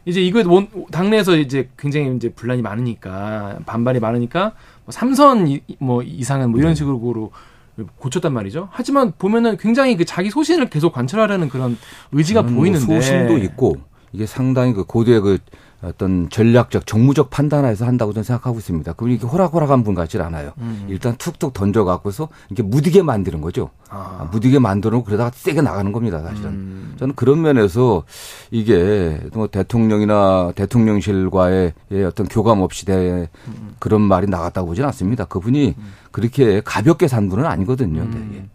이제 0.04 0.20
이거 0.20 0.42
원, 0.46 0.68
당내에서 0.90 1.36
이제 1.36 1.68
굉장히 1.78 2.14
이제 2.16 2.30
분란이 2.30 2.62
많으니까 2.62 3.58
반발이 3.66 4.00
많으니까 4.00 4.52
뭐 4.84 4.92
삼선 4.92 5.48
이, 5.48 5.60
뭐 5.78 6.02
이상은 6.02 6.50
뭐 6.50 6.58
이런 6.58 6.72
네. 6.72 6.74
식으로 6.74 7.30
고쳤단 7.96 8.32
말이죠. 8.32 8.68
하지만 8.72 9.12
보면은 9.18 9.56
굉장히 9.56 9.96
그 9.96 10.04
자기 10.04 10.30
소신을 10.30 10.68
계속 10.70 10.92
관철하려는 10.92 11.48
그런 11.48 11.78
의지가 12.12 12.42
보이는데 12.42 12.84
소신도 12.84 13.38
있고 13.38 13.76
이게 14.12 14.26
상당히 14.26 14.72
그 14.72 14.84
고도의 14.84 15.20
그 15.20 15.38
어떤 15.82 16.28
전략적 16.28 16.86
정무적 16.86 17.30
판단에서 17.30 17.86
한다고 17.86 18.12
저는 18.12 18.24
생각하고 18.24 18.58
있습니다. 18.58 18.92
그분이 18.92 19.14
이렇게 19.14 19.26
호락호락한 19.26 19.82
분 19.82 19.94
같질 19.94 20.20
않아요. 20.20 20.52
음. 20.58 20.86
일단 20.88 21.16
툭툭 21.16 21.54
던져 21.54 21.84
갖고서 21.84 22.28
이렇게 22.50 22.62
무디게 22.62 23.02
만드는 23.02 23.40
거죠. 23.40 23.70
아. 23.88 24.28
무디게 24.30 24.58
만들어 24.58 25.02
그러다가 25.02 25.30
세게 25.34 25.62
나가는 25.62 25.90
겁니다. 25.90 26.20
사실은 26.20 26.50
음. 26.50 26.94
저는 26.98 27.14
그런 27.14 27.40
면에서 27.40 28.04
이게 28.50 29.18
뭐 29.32 29.46
대통령이나 29.46 30.52
대통령실과의 30.54 31.72
어떤 32.06 32.28
교감 32.28 32.60
없이 32.60 32.84
대 32.84 33.30
그런 33.78 34.02
말이 34.02 34.26
나갔다고 34.26 34.68
보지는 34.68 34.86
않습니다. 34.88 35.24
그분이 35.24 35.74
음. 35.78 35.92
그렇게 36.10 36.60
가볍게 36.60 37.08
산 37.08 37.28
분은 37.30 37.46
아니거든요. 37.46 38.02
네. 38.02 38.16
음. 38.16 38.50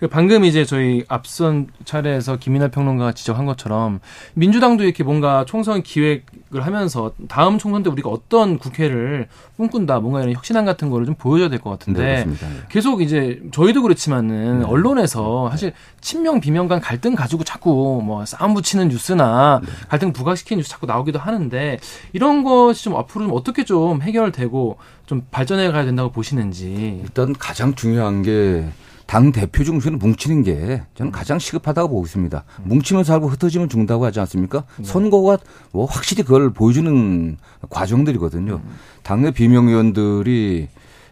그 0.00 0.08
방금 0.08 0.44
이제 0.44 0.64
저희 0.64 1.04
앞선 1.06 1.68
차례에서 1.84 2.36
김민하 2.36 2.66
평론가가 2.66 3.12
지적한 3.12 3.46
것처럼 3.46 4.00
민주당도 4.34 4.82
이렇게 4.82 5.04
뭔가 5.04 5.44
총선 5.44 5.80
기획을 5.82 6.22
하면서 6.60 7.12
다음 7.28 7.58
총선 7.58 7.82
때 7.82 7.90
우리가 7.90 8.10
어떤 8.10 8.58
국회를 8.58 9.28
꿈꾼다 9.56 10.00
뭔가 10.00 10.20
이런 10.20 10.34
혁신안 10.34 10.64
같은 10.64 10.90
거를 10.90 11.06
좀 11.06 11.14
보여줘야 11.14 11.48
될 11.48 11.60
것 11.60 11.70
같은데 11.70 12.24
네, 12.24 12.24
네, 12.24 12.36
계속 12.68 13.00
이제 13.02 13.40
저희도 13.52 13.82
그렇지만은 13.82 14.60
네. 14.60 14.64
언론에서 14.66 15.48
사실 15.50 15.72
친명 16.00 16.40
비명 16.40 16.68
간 16.68 16.80
갈등 16.80 17.14
가지고 17.14 17.44
자꾸 17.44 18.02
뭐 18.04 18.24
싸움 18.26 18.54
붙이는 18.54 18.88
뉴스나 18.88 19.60
네. 19.64 19.68
갈등 19.88 20.12
부각시키는 20.12 20.58
뉴스 20.58 20.70
자꾸 20.70 20.86
나오기도 20.86 21.18
하는데 21.18 21.78
이런 22.12 22.42
것이 22.42 22.84
좀 22.84 22.96
앞으로 22.96 23.26
좀 23.26 23.34
어떻게 23.36 23.64
좀 23.64 24.02
해결되고 24.02 24.76
좀 25.06 25.26
발전해 25.30 25.70
가야 25.70 25.84
된다고 25.84 26.10
보시는지. 26.10 27.00
일단 27.02 27.32
가장 27.38 27.74
중요한 27.74 28.22
게 28.22 28.66
당 29.12 29.30
대표 29.30 29.62
중심으로 29.62 29.98
뭉치는 29.98 30.42
게 30.42 30.84
저는 30.94 31.12
가장 31.12 31.38
시급하다고 31.38 31.90
보고 31.90 32.06
있습니다. 32.06 32.44
뭉치면 32.62 33.04
살고 33.04 33.28
흩어지면 33.28 33.68
죽는다고 33.68 34.06
하지 34.06 34.20
않습니까? 34.20 34.64
네. 34.78 34.84
선거가 34.84 35.36
뭐 35.70 35.84
확실히 35.84 36.22
그걸 36.22 36.50
보여주는 36.50 37.36
과정들이거든요. 37.68 38.62
당내 39.02 39.32
비명 39.32 39.68
의원들이 39.68 40.66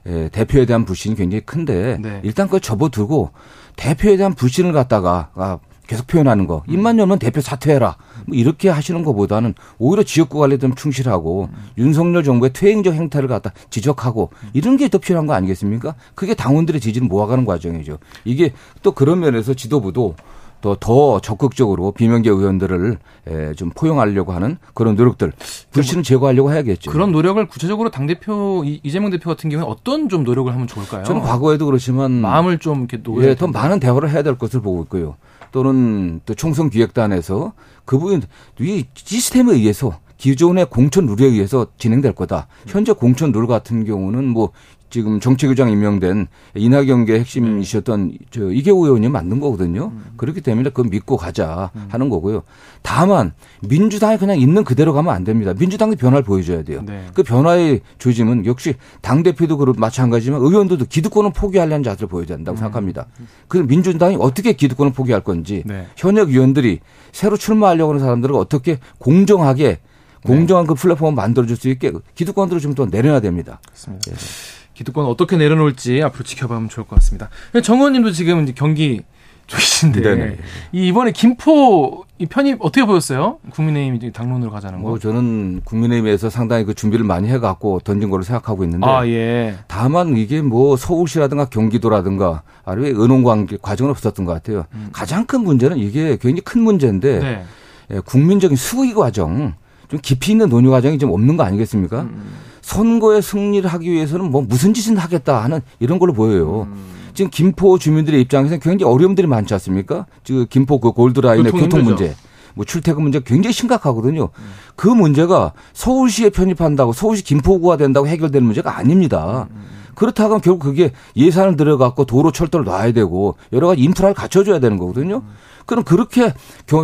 예, 0.07 0.30
대표에 0.33 0.64
대한 0.64 0.87
불신이 0.87 1.14
굉장히 1.14 1.42
큰데 1.45 1.99
네. 2.00 2.23
일단 2.25 2.47
그걸 2.47 2.61
접어두고 2.61 3.33
대표에 3.76 4.16
대한 4.16 4.33
불신을 4.33 4.73
갖다가 4.73 5.28
아, 5.35 5.59
계속 5.90 6.06
표현하는 6.06 6.47
거. 6.47 6.62
입만 6.68 7.00
열면 7.00 7.18
대표 7.18 7.40
사퇴해라. 7.40 7.97
뭐 8.26 8.37
이렇게 8.37 8.68
하시는 8.68 9.02
것보다는 9.02 9.54
오히려 9.78 10.04
지역구 10.04 10.38
관리에 10.38 10.56
좀 10.59 10.73
충실하고 10.76 11.49
음. 11.52 11.70
윤석열 11.78 12.23
정부의 12.23 12.52
퇴행적 12.52 12.94
행태를 12.94 13.26
갖다 13.28 13.52
지적하고 13.70 14.30
이런 14.52 14.76
게 14.76 14.87
더 14.90 14.99
필요한 14.99 15.26
거 15.26 15.32
아니겠습니까? 15.35 15.97
그게 16.14 16.35
당원들의 16.35 16.80
지지를 16.80 17.09
모아가는 17.09 17.44
과정이죠. 17.44 17.99
이게 18.25 18.52
또 18.82 18.92
그런 18.92 19.18
면에서 19.18 19.54
지도부도 19.54 20.14
더, 20.61 20.76
더 20.79 21.21
적극적으로 21.21 21.93
비명계 21.93 22.31
의원들을 22.31 22.99
에, 23.29 23.55
좀 23.55 23.71
포용하려고 23.71 24.33
하는 24.33 24.59
그런 24.75 24.95
노력들, 24.95 25.33
불신을 25.71 26.02
제거하려고 26.02 26.52
해야겠죠. 26.52 26.90
그런 26.90 27.12
노력을 27.12 27.45
구체적으로 27.49 27.90
당 27.90 28.07
대표, 28.07 28.62
이재명 28.64 29.11
대표 29.11 29.31
같은 29.31 29.50
경우에 29.50 29.67
어떤 29.67 30.09
좀 30.09 30.25
노력을 30.25 30.52
하면 30.52 30.67
좋을까요? 30.67 31.05
저는 31.05 31.23
과거에도 31.23 31.67
그렇지만. 31.67 32.12
마음을 32.12 32.59
좀 32.59 32.81
이렇게 32.81 33.02
놓 33.02 33.23
예, 33.23 33.35
더 33.35 33.47
많은 33.47 33.81
대화를 33.81 34.11
해야 34.11 34.23
될 34.23 34.37
것을 34.38 34.61
보고 34.61 34.83
있고요. 34.83 35.17
또는 35.52 36.21
또 36.26 36.35
총선 36.35 36.71
기획단에서 36.71 37.52
그분 37.85 38.23
이 38.61 38.85
시스템에 38.95 39.52
의해서 39.52 39.99
기존의 40.17 40.67
공천 40.67 41.07
룰에 41.07 41.26
의해서 41.26 41.67
진행될 41.79 42.12
거다. 42.12 42.47
현재 42.67 42.93
공천 42.93 43.33
룰 43.33 43.47
같은 43.47 43.85
경우는 43.85 44.29
뭐 44.29 44.50
지금 44.90 45.20
정책위장 45.20 45.70
임명된 45.70 46.26
이낙연계 46.54 47.18
핵심이셨던 47.20 48.18
저 48.30 48.50
이계호 48.50 48.85
의원이 48.85 49.09
만든 49.09 49.40
거거든요. 49.40 49.92
음. 49.94 50.12
그렇기 50.16 50.40
때문에 50.40 50.70
그거 50.70 50.88
믿고 50.88 51.16
가자 51.16 51.70
음. 51.76 51.87
하는 51.88 52.09
거고요. 52.09 52.42
다만 52.82 53.32
민주당이 53.66 54.18
그냥 54.18 54.38
있는 54.38 54.64
그대로 54.64 54.92
가면 54.92 55.14
안 55.14 55.25
됩니다. 55.25 55.54
민주당이 55.59 55.97
변화를 55.97 56.25
보여줘야 56.25 56.62
돼요. 56.62 56.82
네. 56.85 57.06
그 57.14 57.23
변화의 57.23 57.80
조짐은 57.99 58.47
역시 58.47 58.75
당 59.00 59.23
대표도 59.23 59.56
그렇 59.59 59.75
마찬가지지만 59.76 60.40
의원들도 60.40 60.87
기득권을 60.87 61.32
포기하려는 61.32 61.82
자세를 61.85 62.09
보여야 62.09 62.26
된다고 62.26 62.56
음. 62.56 62.59
생각합니다. 62.59 63.06
그 63.49 63.59
민주당이 63.59 64.16
어떻게 64.18 64.52
기득권을 64.52 64.92
포기할 64.92 65.23
건지 65.23 65.62
네. 65.64 65.87
현역 65.97 66.30
의원들이 66.30 66.80
새로 67.12 67.37
출마하려고 67.37 67.92
하는 67.92 68.00
사람들을 68.00 68.35
어떻게 68.35 68.78
공정하게 68.99 69.78
공정한 70.25 70.64
네. 70.64 70.68
그 70.68 70.75
플랫폼을 70.75 71.14
만들어줄 71.14 71.56
수 71.56 71.68
있게 71.68 71.92
기득권들을 72.14 72.61
좀 72.61 72.75
더 72.75 72.87
내려놔야 72.87 73.20
됩니다. 73.20 73.61
그렇습니다. 73.66 74.12
예. 74.12 74.60
기득권 74.81 75.05
어떻게 75.05 75.37
내려놓을지 75.37 76.03
앞으로 76.03 76.25
지켜보면 76.25 76.71
좋을 76.71 76.87
것 76.87 76.97
같습니다. 76.97 77.29
정원님도 77.63 78.13
지금 78.13 78.45
이제 78.45 78.55
경기 78.57 79.03
쪽이신데 79.47 80.01
네네. 80.01 80.37
이 80.73 80.89
이번에 80.89 81.13
김포 81.13 82.05
이 82.19 82.25
편입 82.25 82.59
어떻게 82.61 82.87
보였어요? 82.87 83.39
국민의힘 83.51 84.11
당론으로 84.13 84.51
가자는 84.51 84.83
거. 84.83 84.89
뭐 84.89 84.99
저는 84.99 85.61
국민의힘에서 85.65 86.31
상당히 86.31 86.65
그 86.65 86.73
준비를 86.73 87.05
많이 87.05 87.29
해갖고 87.29 87.81
던진 87.81 88.09
걸로 88.09 88.23
생각하고 88.23 88.65
있는데. 88.65 88.87
아 88.87 89.07
예. 89.07 89.57
다만 89.67 90.17
이게 90.17 90.41
뭐 90.41 90.77
서울시라든가 90.79 91.47
경기도라든가 91.47 92.43
아니면 92.65 92.93
은원관 93.03 93.49
과정은 93.61 93.91
없었던 93.91 94.25
것 94.25 94.33
같아요. 94.33 94.65
음. 94.73 94.89
가장 94.93 95.27
큰 95.27 95.43
문제는 95.43 95.77
이게 95.77 96.17
굉장히 96.17 96.41
큰 96.41 96.63
문제인데 96.63 97.19
네. 97.19 97.45
예, 97.91 98.01
국민적인 98.01 98.57
수의 98.57 98.95
과정 98.95 99.55
좀 99.90 99.99
깊이 100.00 100.32
있는 100.32 100.49
논의 100.49 100.70
과정이 100.70 100.99
좀 100.99 101.11
없는 101.11 101.37
거 101.37 101.42
아니겠습니까? 101.42 102.02
음. 102.02 102.30
선거에 102.62 103.20
승리를 103.20 103.68
하기 103.68 103.90
위해서는 103.90 104.30
뭐 104.30 104.42
무슨 104.42 104.73
짓을 104.73 104.97
하겠다 104.97 105.42
하는 105.42 105.61
이런 105.80 105.99
걸로 105.99 106.12
보여요. 106.12 106.68
음. 106.70 106.85
지금 107.12 107.30
김포 107.30 107.76
주민들의 107.78 108.20
입장에서는 108.23 108.61
굉장히 108.61 108.92
어려움들이 108.92 109.26
많지 109.26 109.52
않습니까? 109.54 110.06
지금 110.23 110.47
김포 110.49 110.78
그 110.78 110.92
골드라인의 110.92 111.52
교통, 111.52 111.61
교통 111.68 111.85
문제. 111.85 112.14
뭐 112.54 112.64
출퇴근 112.64 113.02
문제 113.02 113.20
굉장히 113.20 113.52
심각하거든요. 113.52 114.25
음. 114.25 114.50
그 114.76 114.87
문제가 114.87 115.52
서울시에 115.73 116.30
편입한다고 116.30 116.92
서울시 116.92 117.25
김포구가 117.25 117.76
된다고 117.76 118.06
해결되는 118.06 118.44
문제가 118.44 118.78
아닙니다. 118.78 119.49
음. 119.50 119.80
그렇다고 119.97 120.30
하면 120.30 120.40
결국 120.40 120.61
그게 120.61 120.92
예산을 121.16 121.56
들어갖고 121.56 122.04
도로 122.04 122.30
철도를 122.30 122.64
놔야 122.64 122.92
되고 122.92 123.37
여러 123.52 123.66
가지 123.66 123.82
인프라를 123.82 124.14
갖춰줘야 124.14 124.61
되는 124.61 124.78
거거든요. 124.78 125.23
그럼 125.71 125.85
그렇게 125.85 126.35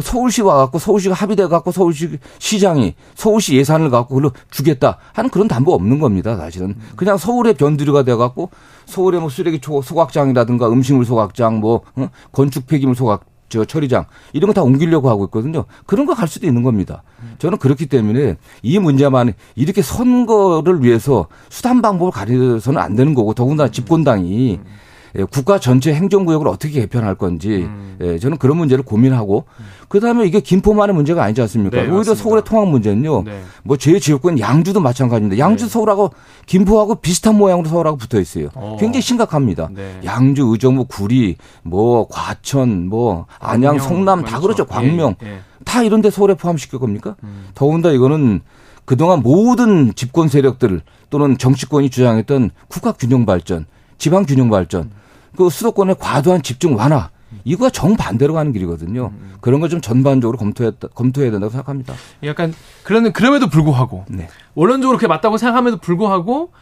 서울시 0.00 0.42
와갖고 0.42 0.78
서울시가 0.78 1.12
합의돼 1.12 1.48
갖고 1.48 1.72
서울시 1.72 2.20
시장이 2.38 2.94
서울시 3.16 3.56
예산을 3.56 3.90
갖고 3.90 4.14
그걸 4.14 4.30
주겠다 4.52 4.98
하는 5.12 5.28
그런 5.28 5.48
담보 5.48 5.72
없는 5.74 5.98
겁니다. 5.98 6.36
사실은 6.36 6.76
그냥 6.94 7.18
서울의 7.18 7.54
변두리가 7.54 8.04
돼 8.04 8.14
갖고 8.14 8.50
서울의 8.86 9.20
뭐 9.20 9.28
쓰레기 9.28 9.58
소각장이라든가 9.60 10.68
음식물 10.70 11.04
소각장 11.04 11.58
뭐 11.58 11.80
어? 11.96 12.08
건축 12.30 12.68
폐기물 12.68 12.94
소각 12.94 13.24
저 13.48 13.64
처리장 13.64 14.06
이런 14.32 14.46
거 14.46 14.52
다 14.52 14.62
옮기려고 14.62 15.10
하고 15.10 15.24
있거든요. 15.24 15.64
그런 15.86 16.06
거 16.06 16.14
갈 16.14 16.28
수도 16.28 16.46
있는 16.46 16.62
겁니다. 16.62 17.02
저는 17.38 17.58
그렇기 17.58 17.86
때문에 17.86 18.36
이 18.62 18.78
문제만 18.78 19.32
이렇게 19.56 19.82
선거를 19.82 20.84
위해서 20.84 21.26
수단 21.48 21.82
방법을 21.82 22.12
가려서는 22.12 22.80
안 22.80 22.94
되는 22.94 23.14
거고 23.14 23.34
더군다나 23.34 23.68
집권당이 23.72 24.52
예, 24.52 24.60
국가 25.24 25.58
전체 25.58 25.94
행정구역을 25.94 26.48
어떻게 26.48 26.80
개편할 26.80 27.14
건지 27.14 27.64
음. 27.68 27.96
예, 28.00 28.18
저는 28.18 28.36
그런 28.36 28.56
문제를 28.56 28.84
고민하고 28.84 29.44
그다음에 29.88 30.26
이게 30.26 30.40
김포만의 30.40 30.94
문제가 30.94 31.22
아니지 31.22 31.40
않습니까? 31.42 31.76
네, 31.76 31.82
오히려 31.84 31.96
맞습니다. 31.98 32.22
서울의 32.22 32.44
통합 32.44 32.68
문제는요. 32.68 33.22
네. 33.24 33.42
뭐제 33.62 33.98
지역구는 33.98 34.40
양주도 34.40 34.80
마찬가지입니다. 34.80 35.38
양주 35.38 35.64
네. 35.64 35.70
서울하고 35.70 36.10
김포하고 36.46 36.96
비슷한 36.96 37.36
모양으로 37.36 37.68
서울하고 37.68 37.96
붙어 37.96 38.20
있어요. 38.20 38.48
어. 38.54 38.76
굉장히 38.78 39.02
심각합니다. 39.02 39.68
네. 39.72 40.00
양주, 40.04 40.46
의정부, 40.48 40.84
구리, 40.84 41.36
뭐 41.62 42.06
과천, 42.08 42.88
뭐 42.88 43.26
안양, 43.38 43.78
성남 43.78 44.24
다 44.24 44.40
그렇죠. 44.40 44.64
그렇죠. 44.64 44.66
광명 44.66 45.14
예, 45.22 45.28
예. 45.28 45.38
다 45.64 45.82
이런 45.82 46.02
데 46.02 46.10
서울에 46.10 46.34
포함시킬 46.34 46.78
겁니까? 46.78 47.16
음. 47.22 47.46
더군다나 47.54 47.94
이거는 47.94 48.40
그동안 48.84 49.20
모든 49.22 49.94
집권 49.94 50.28
세력들 50.28 50.80
또는 51.10 51.38
정치권이 51.38 51.90
주장했던 51.90 52.50
국가 52.68 52.92
균형 52.92 53.26
발전, 53.26 53.66
지방 53.98 54.24
균형 54.26 54.50
발전 54.50 54.82
음. 54.82 54.90
그 55.36 55.48
수도권의 55.50 55.96
과도한 55.98 56.42
집중 56.42 56.76
완화 56.76 57.10
이거가 57.44 57.70
정반대로 57.70 58.34
가는 58.34 58.52
길이거든요. 58.52 59.12
음. 59.12 59.34
그런 59.40 59.60
걸 59.60 59.68
좀 59.68 59.80
전반적으로 59.80 60.38
검토해 60.38 60.72
검토해야 60.94 61.30
된다고 61.30 61.50
생각합니다. 61.50 61.94
약간 62.24 62.54
그러는 62.82 63.12
그럼에도 63.12 63.48
불구하고 63.48 64.04
네. 64.08 64.28
원론적으로 64.54 64.96
그게 64.96 65.06
맞다고 65.08 65.36
생각함에도 65.36 65.76
불구하고 65.78 66.52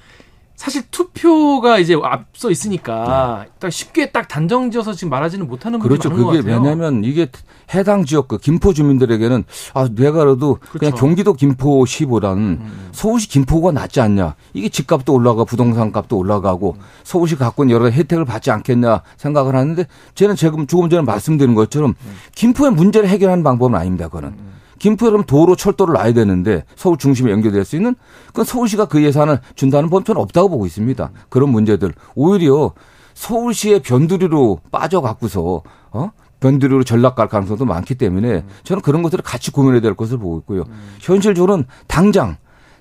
사실 0.57 0.83
투표가 0.91 1.79
이제 1.79 1.97
앞서 2.01 2.51
있으니까 2.51 3.45
네. 3.45 3.51
딱 3.59 3.73
쉽게 3.73 4.11
딱 4.11 4.29
단정지어서 4.29 4.93
지금 4.93 5.11
말하지는 5.11 5.49
못하는 5.49 5.79
부분이 5.81 5.99
그렇죠. 5.99 6.11
많은 6.11 6.25
그게 6.25 6.49
왜냐하면 6.49 7.03
이게 7.05 7.29
해당 7.75 8.05
지역 8.05 8.29
그 8.29 8.39
김포 8.39 8.73
주민들에게는 8.73 9.45
아 9.75 9.89
내가 9.93 10.25
그래도 10.25 10.55
그렇죠. 10.61 10.79
그냥 10.79 10.95
경기도 10.95 11.33
김포시보다는 11.33 12.43
음. 12.43 12.89
서울시 12.93 13.29
김포가 13.29 13.73
낫지 13.73 14.01
않냐 14.01 14.37
이게 14.53 14.69
집값도 14.69 15.13
올라가 15.13 15.45
부동산 15.45 15.91
값도 15.91 16.17
올라가고 16.17 16.77
음. 16.79 16.83
서울시 17.03 17.37
갖고 17.37 17.65
있는 17.65 17.75
여러 17.75 17.91
혜택을 17.91 18.25
받지 18.25 18.51
않겠냐 18.53 19.03
생각을 19.17 19.57
하는데 19.57 19.87
저는 20.15 20.37
지금 20.37 20.67
조금 20.69 20.89
전에 20.89 21.03
말씀드린 21.03 21.55
것처럼 21.55 21.95
음. 22.01 22.17
김포의 22.37 22.71
문제를 22.73 23.09
해결하는 23.09 23.43
방법은 23.43 23.75
아닙니다. 23.75 24.07
그거는. 24.07 24.54
음. 24.75 24.79
김포에 24.79 25.11
그럼 25.11 25.25
도로 25.25 25.57
철도를 25.57 25.95
놔야 25.95 26.13
되는데 26.13 26.65
서울 26.77 26.99
중심에 26.99 27.31
연결될 27.31 27.65
수 27.65 27.77
있는 27.77 27.95
그건 28.29 28.45
서울시가 28.45 28.87
그 28.87 29.03
예산을 29.03 29.41
준다는 29.55 29.91
법은 29.91 30.17
없다고 30.17 30.49
보고 30.49 30.67
있습니다. 30.67 31.11
그런 31.29 31.51
문제들 31.51 31.93
오히려 32.15 32.73
서울시의 33.15 33.81
변두리로 33.83 34.61
빠져갖고서 34.73 35.63
어 35.93 36.11
변두리로 36.41 36.85
전락 36.85 37.15
갈 37.15 37.29
가능성도 37.29 37.65
많기 37.65 37.95
때문에 37.95 38.45
저는 38.65 38.83
그런 38.83 39.03
것들을 39.03 39.23
같이 39.23 39.51
고민해야 39.51 39.81
될 39.81 39.95
것을 39.95 40.19
보고 40.19 40.39
있고요. 40.39 40.65
현실적으로는 41.01 41.65
당장 41.87 42.37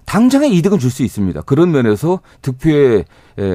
당장의 0.06 0.54
이득은 0.58 0.80
줄 0.80 0.92
수 0.92 1.02
있습니다. 1.04 1.42
그런 1.44 1.72
면에서 1.72 2.20
득표에 2.42 3.06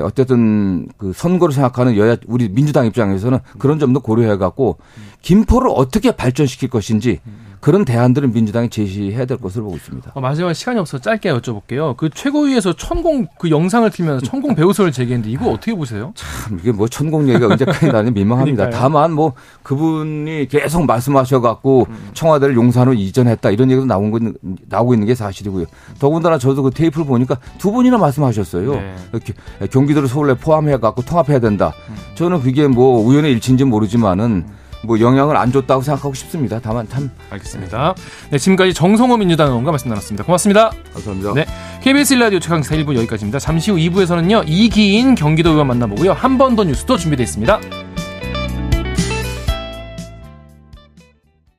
어쨌든 0.02 0.88
그 0.96 1.12
선거를 1.14 1.52
생각하는 1.52 1.96
여야 1.96 2.16
우리 2.26 2.48
민주당 2.48 2.86
입장에서는 2.86 3.38
그런 3.58 3.78
점도 3.78 4.00
고려해 4.00 4.38
갖고 4.38 4.78
김포를 5.20 5.70
어떻게 5.74 6.12
발전시킬 6.12 6.70
것인지 6.70 7.20
그런 7.60 7.84
대안들은 7.84 8.32
민주당이 8.32 8.68
제시해야 8.70 9.24
될 9.24 9.38
것으로 9.38 9.64
보고 9.64 9.76
있습니다. 9.76 10.12
어, 10.14 10.20
마지막에 10.20 10.54
시간이 10.54 10.78
없어서 10.78 11.02
짧게 11.02 11.30
여쭤볼게요. 11.32 11.96
그 11.96 12.08
최고위에서 12.10 12.74
천공 12.74 13.26
그 13.38 13.50
영상을 13.50 13.88
틀면서 13.90 14.24
천공 14.24 14.54
배우설을 14.54 14.92
제기했는데 14.92 15.30
이거 15.30 15.50
어떻게 15.50 15.74
보세요? 15.74 16.12
참 16.14 16.58
이게 16.58 16.72
뭐 16.72 16.86
천공 16.88 17.28
얘기가 17.28 17.46
언제까지 17.48 17.86
나는 17.88 18.14
민망합니다. 18.14 18.70
다만 18.70 19.12
뭐 19.12 19.32
그분이 19.62 20.48
계속 20.48 20.86
말씀하셔갖고 20.86 21.86
음. 21.88 22.10
청와대를 22.14 22.54
용산으로 22.54 22.94
이전했다 22.94 23.50
이런 23.50 23.70
얘기도 23.70 23.86
나온 23.86 24.10
거 24.10 24.18
나오고 24.68 24.94
있는 24.94 25.06
게 25.06 25.14
사실이고요. 25.14 25.66
더군다나 25.98 26.38
저도 26.38 26.62
그 26.62 26.70
테이프를 26.70 27.06
보니까 27.06 27.38
두 27.58 27.72
분이나 27.72 27.98
말씀하셨어요. 27.98 28.72
네. 28.74 28.94
이렇게 29.12 29.34
경기도를 29.70 30.08
서울에 30.08 30.34
포함해갖고 30.34 31.02
통합해야 31.02 31.40
된다. 31.40 31.72
음. 31.88 31.94
저는 32.14 32.40
그게 32.40 32.68
뭐 32.68 33.00
우연의 33.00 33.32
일치인지 33.32 33.64
모르지만은. 33.64 34.24
음. 34.48 34.57
뭐 34.82 35.00
영향을 35.00 35.36
안 35.36 35.50
줬다고 35.52 35.82
생각하고 35.82 36.14
싶습니다. 36.14 36.60
다만 36.62 36.88
참 36.88 37.10
알겠습니다. 37.30 37.94
네, 38.30 38.38
지금까지 38.38 38.74
정성호 38.74 39.16
민주당 39.16 39.48
의원과 39.48 39.72
말씀 39.72 39.88
나눴습니다. 39.88 40.24
고맙습니다. 40.24 40.70
감사합니다. 40.94 41.34
네, 41.34 41.46
KBS 41.82 42.14
일라디오 42.14 42.38
최강사 42.40 42.74
1부 42.76 42.94
여기까지입니다. 42.96 43.38
잠시 43.38 43.70
후 43.70 43.76
2부에서는요 43.76 44.44
이기인 44.46 45.14
경기도 45.14 45.50
의원 45.50 45.66
만나보고요 45.68 46.12
한 46.12 46.38
번 46.38 46.54
더 46.56 46.64
뉴스도 46.64 46.96
준비되어 46.96 47.24
있습니다. 47.24 47.87